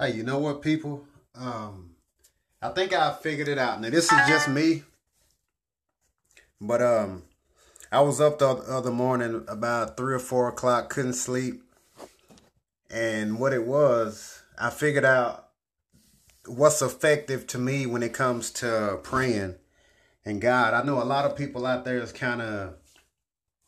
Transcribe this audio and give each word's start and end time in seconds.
Hey, 0.00 0.12
you 0.12 0.22
know 0.22 0.38
what, 0.38 0.62
people? 0.62 1.04
Um, 1.34 1.90
I 2.62 2.70
think 2.70 2.94
I 2.94 3.12
figured 3.12 3.48
it 3.48 3.58
out. 3.58 3.82
Now, 3.82 3.90
this 3.90 4.10
is 4.10 4.18
just 4.26 4.48
me. 4.48 4.82
But 6.58 6.80
um, 6.80 7.24
I 7.92 8.00
was 8.00 8.18
up 8.18 8.38
the 8.38 8.48
other 8.48 8.92
morning 8.92 9.44
about 9.46 9.98
three 9.98 10.14
or 10.14 10.18
four 10.18 10.48
o'clock, 10.48 10.88
couldn't 10.88 11.12
sleep. 11.12 11.62
And 12.90 13.38
what 13.38 13.52
it 13.52 13.66
was, 13.66 14.40
I 14.58 14.70
figured 14.70 15.04
out 15.04 15.48
what's 16.46 16.80
effective 16.80 17.46
to 17.48 17.58
me 17.58 17.84
when 17.84 18.02
it 18.02 18.14
comes 18.14 18.50
to 18.52 19.00
praying 19.02 19.56
and 20.24 20.40
God. 20.40 20.72
I 20.72 20.82
know 20.82 21.02
a 21.02 21.04
lot 21.04 21.26
of 21.26 21.36
people 21.36 21.66
out 21.66 21.84
there 21.84 21.98
is 21.98 22.10
kind 22.10 22.40
of, 22.40 22.76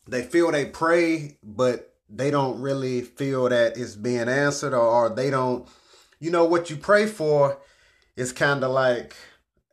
they 0.07 0.23
feel 0.23 0.51
they 0.51 0.65
pray, 0.65 1.37
but 1.43 1.93
they 2.09 2.31
don't 2.31 2.59
really 2.59 3.03
feel 3.03 3.49
that 3.49 3.77
it's 3.77 3.95
being 3.95 4.27
answered 4.27 4.73
or, 4.73 4.79
or 4.79 5.09
they 5.09 5.29
don't 5.29 5.69
you 6.19 6.31
know 6.31 6.45
what 6.45 6.69
you 6.69 6.75
pray 6.75 7.05
for 7.05 7.59
is 8.15 8.31
kind 8.31 8.63
of 8.63 8.71
like 8.71 9.15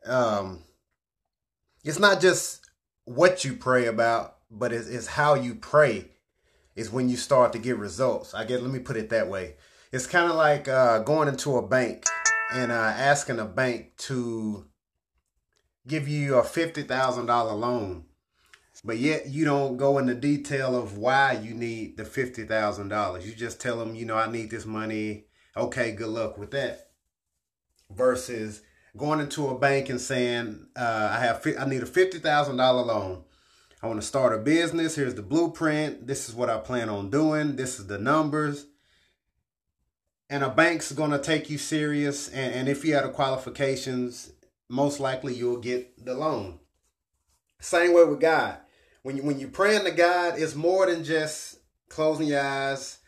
um 0.05 0.59
it's 1.83 1.99
not 1.99 2.21
just 2.21 2.69
what 3.05 3.43
you 3.43 3.53
pray 3.53 3.85
about 3.87 4.37
but 4.49 4.73
it's, 4.73 4.87
it's 4.87 5.07
how 5.07 5.33
you 5.33 5.55
pray 5.55 6.09
is 6.75 6.91
when 6.91 7.09
you 7.09 7.17
start 7.17 7.53
to 7.53 7.59
get 7.59 7.77
results. 7.77 8.33
I 8.33 8.45
guess 8.45 8.61
let 8.61 8.71
me 8.71 8.79
put 8.79 8.97
it 8.97 9.09
that 9.09 9.29
way. 9.29 9.55
It's 9.91 10.07
kind 10.07 10.29
of 10.29 10.37
like 10.37 10.67
uh, 10.67 10.99
going 10.99 11.27
into 11.27 11.57
a 11.57 11.67
bank 11.67 12.05
and 12.53 12.71
uh, 12.71 12.75
asking 12.75 13.39
a 13.39 13.45
bank 13.45 13.95
to 13.97 14.65
give 15.87 16.07
you 16.07 16.35
a 16.35 16.43
$50000 16.43 17.27
loan 17.59 18.05
but 18.83 18.97
yet 18.97 19.27
you 19.27 19.45
don't 19.45 19.77
go 19.77 19.97
into 19.97 20.15
detail 20.15 20.75
of 20.75 20.97
why 20.97 21.33
you 21.33 21.53
need 21.53 21.97
the 21.97 22.03
$50000 22.03 23.25
you 23.25 23.33
just 23.33 23.59
tell 23.59 23.77
them 23.79 23.95
you 23.95 24.05
know 24.05 24.15
i 24.15 24.29
need 24.29 24.49
this 24.51 24.65
money 24.65 25.25
okay, 25.55 25.91
good 25.91 26.09
luck 26.09 26.37
with 26.37 26.51
that. 26.51 26.89
Versus 27.89 28.61
going 28.95 29.19
into 29.19 29.47
a 29.47 29.57
bank 29.57 29.89
and 29.89 29.99
saying, 29.99 30.67
uh, 30.75 31.09
I 31.11 31.19
have, 31.19 31.45
I 31.59 31.65
need 31.65 31.83
a 31.83 31.85
fifty 31.85 32.19
thousand 32.19 32.57
dollar 32.57 32.83
loan. 32.83 33.23
I 33.83 33.87
want 33.87 33.99
to 33.99 34.05
start 34.05 34.33
a 34.33 34.37
business. 34.37 34.95
Here's 34.95 35.15
the 35.15 35.23
blueprint. 35.23 36.05
This 36.05 36.29
is 36.29 36.35
what 36.35 36.49
I 36.49 36.59
plan 36.59 36.87
on 36.87 37.09
doing. 37.09 37.55
This 37.55 37.79
is 37.79 37.87
the 37.87 37.97
numbers. 37.97 38.67
And 40.29 40.43
a 40.43 40.49
bank's 40.49 40.93
to 40.93 41.19
take 41.19 41.49
you 41.49 41.57
serious. 41.57 42.29
And, 42.29 42.53
and 42.53 42.69
if 42.69 42.85
you 42.85 42.93
have 42.93 43.03
the 43.03 43.09
qualifications, 43.09 44.31
most 44.69 44.99
likely 44.99 45.33
you'll 45.33 45.57
get 45.57 46.05
the 46.05 46.13
loan. 46.13 46.59
Same 47.59 47.93
way 47.93 48.05
with 48.05 48.21
God. 48.21 48.57
When 49.03 49.17
you 49.17 49.23
when 49.23 49.39
you're 49.39 49.49
praying 49.49 49.83
to 49.85 49.91
God, 49.91 50.35
it's 50.37 50.55
more 50.55 50.85
than 50.85 51.03
just 51.03 51.59
closing 51.89 52.27
your 52.27 52.39
eyes, 52.39 52.99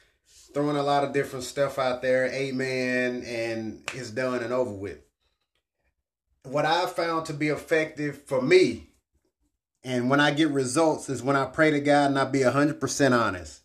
throwing 0.54 0.78
a 0.78 0.84
lot 0.84 1.04
of 1.04 1.14
different 1.14 1.46
stuff 1.46 1.80
out 1.80 2.02
there, 2.02 2.28
amen, 2.28 3.24
and 3.26 3.82
it's 3.94 4.12
done 4.12 4.44
and 4.44 4.54
over 4.54 4.72
with. 4.72 5.00
What 6.44 6.66
I 6.66 6.86
found 6.88 7.26
to 7.28 7.34
be 7.34 7.48
effective 7.48 8.24
for 8.24 8.42
me, 8.42 8.90
and 9.84 10.10
when 10.10 10.20
I 10.20 10.32
get 10.32 10.50
results, 10.50 11.10
is 11.10 11.24
when 11.24 11.36
I 11.36 11.46
pray 11.46 11.72
to 11.72 11.80
God 11.80 12.12
and 12.12 12.20
I 12.20 12.26
be 12.26 12.40
100% 12.40 13.20
honest. 13.20 13.62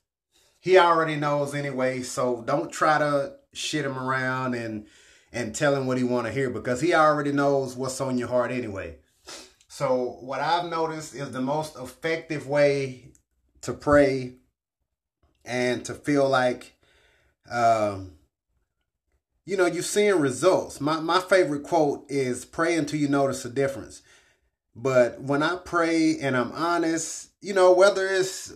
He 0.60 0.78
already 0.78 1.16
knows 1.16 1.54
anyway, 1.54 2.02
so 2.02 2.42
don't 2.46 2.72
try 2.72 2.98
to 2.98 3.34
shit 3.52 3.84
him 3.84 3.98
around 3.98 4.54
and 4.54 4.86
and 5.32 5.54
tell 5.54 5.74
him 5.74 5.86
what 5.86 5.98
he 5.98 6.04
want 6.04 6.26
to 6.26 6.32
hear 6.32 6.48
because 6.48 6.80
he 6.80 6.94
already 6.94 7.32
knows 7.32 7.76
what's 7.76 8.00
on 8.00 8.16
your 8.16 8.28
heart 8.28 8.50
anyway. 8.50 8.96
So 9.68 10.16
what 10.20 10.40
I've 10.40 10.70
noticed 10.70 11.14
is 11.14 11.30
the 11.30 11.42
most 11.42 11.76
effective 11.76 12.46
way 12.48 13.10
to 13.60 13.72
pray 13.74 14.36
and 15.44 15.84
to 15.84 15.94
feel 15.94 16.28
like 16.28 16.77
um, 17.50 18.12
you 19.44 19.56
know, 19.56 19.66
you're 19.66 19.82
seeing 19.82 20.20
results. 20.20 20.80
My 20.80 21.00
my 21.00 21.20
favorite 21.20 21.62
quote 21.62 22.04
is 22.08 22.44
pray 22.44 22.76
until 22.76 23.00
you 23.00 23.08
notice 23.08 23.44
a 23.44 23.50
difference. 23.50 24.02
But 24.76 25.20
when 25.20 25.42
I 25.42 25.56
pray 25.56 26.18
and 26.20 26.36
I'm 26.36 26.52
honest, 26.52 27.30
you 27.40 27.52
know, 27.52 27.72
whether 27.72 28.06
it's 28.06 28.52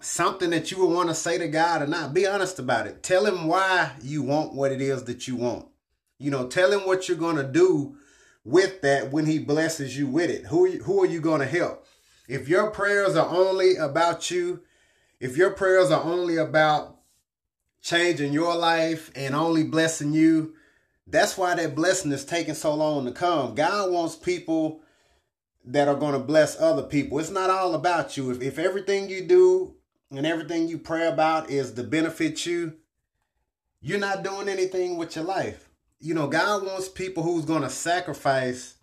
something 0.00 0.50
that 0.50 0.70
you 0.70 0.78
would 0.78 0.94
want 0.94 1.08
to 1.08 1.14
say 1.14 1.38
to 1.38 1.48
God 1.48 1.82
or 1.82 1.86
not, 1.86 2.14
be 2.14 2.26
honest 2.26 2.58
about 2.58 2.86
it. 2.86 3.02
Tell 3.02 3.26
him 3.26 3.46
why 3.46 3.92
you 4.02 4.22
want 4.22 4.54
what 4.54 4.72
it 4.72 4.80
is 4.80 5.04
that 5.04 5.28
you 5.28 5.36
want. 5.36 5.66
You 6.18 6.30
know, 6.30 6.46
tell 6.46 6.72
him 6.72 6.86
what 6.86 7.08
you're 7.08 7.18
going 7.18 7.36
to 7.36 7.44
do 7.44 7.96
with 8.44 8.80
that 8.82 9.12
when 9.12 9.26
he 9.26 9.38
blesses 9.38 9.96
you 9.98 10.06
with 10.06 10.30
it. 10.30 10.46
Who, 10.46 10.70
who 10.78 11.02
are 11.02 11.06
you 11.06 11.20
going 11.20 11.40
to 11.40 11.46
help? 11.46 11.86
If 12.28 12.48
your 12.48 12.70
prayers 12.70 13.16
are 13.16 13.28
only 13.28 13.76
about 13.76 14.30
you, 14.30 14.62
if 15.18 15.36
your 15.36 15.50
prayers 15.50 15.90
are 15.90 16.02
only 16.02 16.36
about 16.36 16.99
changing 17.82 18.32
your 18.32 18.56
life 18.56 19.10
and 19.14 19.34
only 19.34 19.64
blessing 19.64 20.12
you. 20.12 20.54
That's 21.06 21.36
why 21.36 21.54
that 21.56 21.74
blessing 21.74 22.12
is 22.12 22.24
taking 22.24 22.54
so 22.54 22.74
long 22.74 23.04
to 23.04 23.12
come. 23.12 23.54
God 23.54 23.90
wants 23.90 24.14
people 24.16 24.80
that 25.64 25.88
are 25.88 25.96
going 25.96 26.12
to 26.12 26.18
bless 26.18 26.60
other 26.60 26.82
people. 26.82 27.18
It's 27.18 27.30
not 27.30 27.50
all 27.50 27.74
about 27.74 28.16
you. 28.16 28.30
If, 28.30 28.40
if 28.40 28.58
everything 28.58 29.08
you 29.08 29.22
do 29.26 29.74
and 30.10 30.26
everything 30.26 30.68
you 30.68 30.78
pray 30.78 31.06
about 31.06 31.50
is 31.50 31.72
to 31.72 31.82
benefit 31.82 32.46
you, 32.46 32.74
you're 33.80 33.98
not 33.98 34.22
doing 34.22 34.48
anything 34.48 34.96
with 34.96 35.16
your 35.16 35.24
life. 35.24 35.68
You 36.00 36.14
know, 36.14 36.28
God 36.28 36.64
wants 36.64 36.88
people 36.88 37.22
who's 37.22 37.44
going 37.44 37.62
to 37.62 37.70
sacrifice 37.70 38.76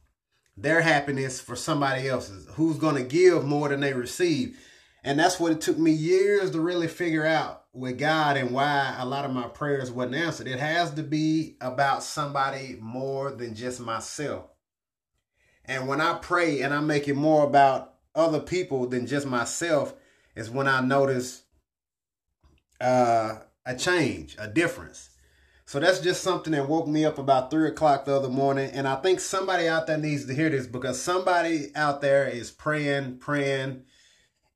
their 0.56 0.82
happiness 0.82 1.40
for 1.40 1.56
somebody 1.56 2.08
else's, 2.08 2.48
who's 2.54 2.78
going 2.78 2.96
to 2.96 3.04
give 3.04 3.46
more 3.46 3.70
than 3.70 3.80
they 3.80 3.94
receive. 3.94 4.60
And 5.08 5.18
that's 5.18 5.40
what 5.40 5.54
it 5.54 5.62
took 5.62 5.78
me 5.78 5.92
years 5.92 6.52
to 6.52 6.60
really 6.60 6.90
figure 6.90 7.26
out 7.26 7.64
with 7.72 7.98
God 7.98 8.36
and 8.36 8.52
why 8.52 8.94
a 9.00 9.06
lot 9.06 9.24
of 9.24 9.32
my 9.32 9.48
prayers 9.48 9.90
wasn't 9.90 10.16
answered. 10.16 10.48
It 10.48 10.60
has 10.60 10.92
to 10.96 11.02
be 11.02 11.56
about 11.62 12.04
somebody 12.04 12.76
more 12.82 13.32
than 13.32 13.56
just 13.56 13.80
myself. 13.80 14.48
And 15.64 15.88
when 15.88 16.02
I 16.02 16.16
pray 16.16 16.60
and 16.60 16.74
I 16.74 16.82
make 16.82 17.08
it 17.08 17.16
more 17.16 17.46
about 17.46 17.94
other 18.16 18.42
people 18.42 18.86
than 18.86 19.08
just 19.08 19.26
myself, 19.26 19.94
is 20.36 20.50
when 20.50 20.68
I 20.68 20.82
notice 20.82 21.44
uh, 22.82 23.36
a 23.66 23.78
change, 23.78 24.36
a 24.38 24.50
difference. 24.50 25.12
So 25.64 25.80
that's 25.80 26.02
just 26.02 26.22
something 26.22 26.52
that 26.52 26.68
woke 26.68 26.90
me 26.90 27.06
up 27.06 27.18
about 27.18 27.50
three 27.50 27.70
o'clock 27.70 28.04
the 28.04 28.14
other 28.18 28.28
morning. 28.28 28.72
And 28.72 28.86
I 28.86 28.98
think 28.98 29.22
somebody 29.22 29.70
out 29.70 29.88
there 29.88 29.98
needs 29.98 30.26
to 30.26 30.34
hear 30.34 30.50
this 30.50 30.68
because 30.68 31.02
somebody 31.02 31.74
out 31.76 32.02
there 32.02 32.28
is 32.28 32.52
praying, 32.52 33.20
praying, 33.20 33.86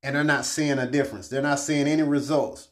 and 0.03 0.16
they're 0.16 0.23
not 0.23 0.45
seeing 0.45 0.79
a 0.79 0.89
difference. 0.89 1.28
They're 1.28 1.41
not 1.41 1.59
seeing 1.59 1.88
any 1.88 2.03
results 2.03 2.69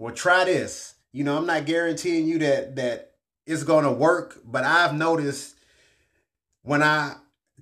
well, 0.00 0.14
try 0.14 0.46
this. 0.46 0.94
You 1.12 1.24
know, 1.24 1.36
I'm 1.36 1.44
not 1.44 1.66
guaranteeing 1.66 2.26
you 2.26 2.38
that 2.38 2.76
that 2.76 3.12
it's 3.46 3.64
going 3.64 3.84
to 3.84 3.92
work, 3.92 4.40
but 4.46 4.64
I've 4.64 4.94
noticed 4.94 5.56
when 6.62 6.82
I 6.82 7.16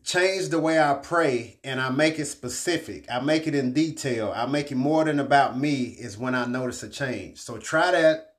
change 0.05 0.51
the 0.51 0.61
way 0.61 0.78
I 0.78 0.95
pray 0.95 1.59
and 1.65 1.81
I 1.81 1.91
make 1.91 2.21
it 2.21 2.27
specific, 2.27 3.07
I 3.11 3.19
make 3.19 3.49
it 3.49 3.57
in 3.57 3.73
detail, 3.73 4.33
I 4.34 4.47
make 4.47 4.71
it 4.71 4.77
more 4.77 5.05
than 5.05 5.19
about 5.19 5.59
me 5.59 5.83
is 5.83 6.17
when 6.17 6.37
I 6.37 6.47
notice 6.47 6.84
a 6.84 6.89
change. 6.89 7.41
So 7.41 7.59
try 7.59 7.91
that. 7.91 8.34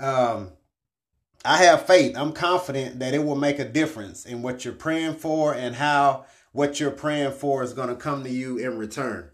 Um, 0.00 0.50
I 1.44 1.58
have 1.58 1.86
faith. 1.86 2.16
I'm 2.16 2.32
confident 2.32 2.98
that 2.98 3.14
it 3.14 3.24
will 3.24 3.36
make 3.36 3.60
a 3.60 3.64
difference 3.64 4.26
in 4.26 4.42
what 4.42 4.64
you're 4.64 4.74
praying 4.74 5.14
for 5.14 5.54
and 5.54 5.76
how 5.76 6.26
what 6.50 6.80
you're 6.80 6.90
praying 6.90 7.32
for 7.32 7.62
is 7.62 7.72
going 7.72 7.88
to 7.88 7.94
come 7.94 8.24
to 8.24 8.30
you 8.30 8.58
in 8.58 8.78
return. 8.78 9.30